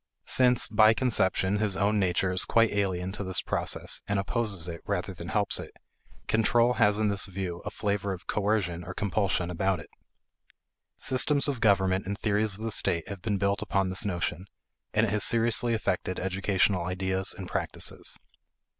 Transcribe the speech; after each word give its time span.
Since, 0.25 0.67
by 0.67 0.95
conception, 0.95 1.59
his 1.59 1.75
own 1.77 1.99
nature 1.99 2.31
is 2.31 2.43
quite 2.45 2.71
alien 2.71 3.11
to 3.11 3.23
this 3.23 3.43
process 3.43 4.01
and 4.07 4.17
opposes 4.17 4.67
it 4.67 4.81
rather 4.83 5.13
than 5.13 5.27
helps 5.27 5.59
it, 5.59 5.71
control 6.25 6.73
has 6.81 6.97
in 6.97 7.09
this 7.09 7.27
view 7.27 7.61
a 7.65 7.69
flavor 7.69 8.11
of 8.11 8.25
coercion 8.25 8.83
or 8.83 8.95
compulsion 8.95 9.51
about 9.51 9.79
it. 9.79 9.91
Systems 10.97 11.47
of 11.47 11.59
government 11.61 12.07
and 12.07 12.17
theories 12.17 12.55
of 12.55 12.61
the 12.61 12.71
state 12.71 13.07
have 13.09 13.21
been 13.21 13.37
built 13.37 13.61
upon 13.61 13.89
this 13.89 14.03
notion, 14.03 14.47
and 14.91 15.05
it 15.05 15.11
has 15.11 15.23
seriously 15.23 15.75
affected 15.75 16.19
educational 16.19 16.85
ideas 16.85 17.35
and 17.37 17.47
practices. 17.47 18.17